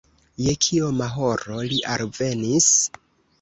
[0.45, 2.71] Je kioma horo li alvenis?